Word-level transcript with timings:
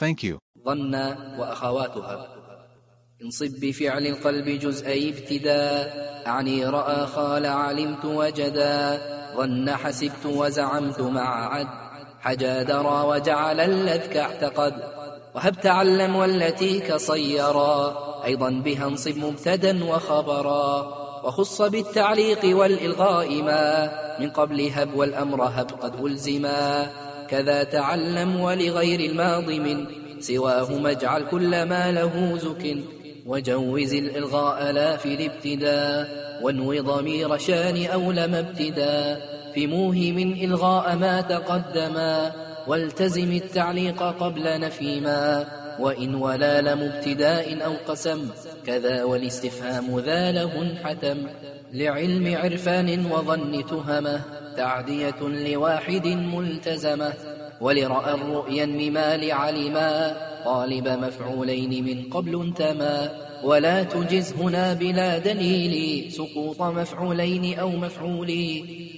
Thank 0.00 0.24
you. 0.24 0.38
ظن 0.64 0.94
وأخواتها. 1.38 2.28
انصب 3.22 3.60
بفعل 3.60 4.06
القلب 4.06 4.48
جزئي 4.48 5.08
ابتداء 5.08 6.14
أعني 6.26 6.66
رأى 6.66 7.06
خال 7.06 7.46
علمت 7.46 8.04
وجدا. 8.04 9.00
ظن 9.36 9.70
حسبت 9.70 10.26
وزعمت 10.26 11.00
مع 11.00 11.54
عد 11.54 11.66
حجا 12.20 12.62
درى 12.62 13.04
وجعل 13.06 13.60
اللذك 13.60 14.16
اعتقد. 14.16 14.74
وهب 15.34 15.60
تعلم 15.60 16.16
والتي 16.16 16.80
كصيرا. 16.80 17.94
أيضا 18.24 18.50
بها 18.50 18.86
انصب 18.86 19.16
مبتدا 19.16 19.84
وخبرا. 19.84 20.80
وخص 21.24 21.62
بالتعليق 21.62 22.56
والإلغاء 22.56 23.42
ما. 23.42 23.90
من 24.20 24.30
قبل 24.30 24.70
هب 24.74 24.94
والأمر 24.94 25.42
هب 25.44 25.70
قد 25.80 26.04
ألزما. 26.04 26.90
كذا 27.34 27.62
تعلم 27.62 28.40
ولغير 28.40 29.00
الماضي 29.00 29.58
من 29.58 29.86
سواهما 30.20 30.90
اجعل 30.90 31.24
كل 31.30 31.62
ما 31.62 31.92
له 31.92 32.38
زك. 32.38 32.76
وجوز 33.26 33.94
الإلغاء 33.94 34.72
لا 34.72 34.96
في 34.96 35.14
الابتداء 35.14 36.08
وانو 36.42 36.82
ضمير 36.82 37.38
شان 37.38 37.76
لم 38.12 38.34
ابتداء. 38.34 39.34
في 39.54 39.66
موهم 39.66 40.18
إلغاء 40.18 40.96
ما 40.96 41.20
تقدما 41.20 42.32
والتزم 42.66 43.32
التعليق 43.32 44.02
قبل 44.02 44.60
نفي 44.60 45.00
ما 45.00 45.46
وإن 45.80 46.14
ولا 46.14 46.60
لم 46.60 46.80
ابتداء 46.82 47.64
أو 47.64 47.74
قسم 47.88 48.30
كذا 48.66 49.04
والاستفهام 49.04 49.98
ذا 49.98 50.32
له 50.32 50.62
انحتم. 50.62 51.26
لعلم 51.72 52.36
عرفان 52.36 53.06
وظن 53.06 53.66
تهمه 53.66 54.20
تعدية 54.56 55.20
لواحد 55.20 56.06
ملتزمة. 56.06 57.12
ولرأى 57.60 58.14
الرؤيا 58.14 58.66
مما 58.66 59.16
لعلما 59.16 60.16
طالب 60.44 60.88
مفعولين 60.88 61.84
من 61.84 62.10
قبل 62.10 62.40
انتما 62.40 63.24
ولا 63.44 63.82
تجز 63.82 64.32
هنا 64.32 64.72
بلا 64.72 65.18
دليل 65.18 66.12
سقوط 66.12 66.62
مفعولين 66.62 67.58
أو 67.58 67.68
مفعول 67.68 68.32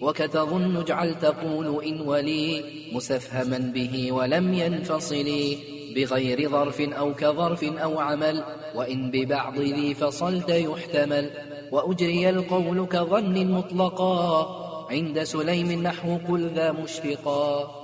وكتظن 0.00 0.76
اجعل 0.76 1.14
تقول 1.14 1.84
إن 1.84 2.00
ولي 2.00 2.64
مسفهما 2.92 3.58
به 3.58 4.12
ولم 4.12 4.54
ينفصل 4.54 5.56
بغير 5.96 6.50
ظرف 6.50 6.80
أو 6.80 7.14
كظرف 7.14 7.64
أو 7.64 8.00
عمل 8.00 8.44
وإن 8.74 9.10
ببعض 9.10 9.58
ذي 9.58 9.94
فصلت 9.94 10.48
يحتمل 10.48 11.30
وأجري 11.72 12.30
القول 12.30 12.86
كظن 12.86 13.46
مطلقا 13.46 14.46
عند 14.90 15.22
سليم 15.22 15.82
نحو 15.82 16.18
قل 16.28 16.50
ذا 16.54 16.72
مشفقا 16.72 17.83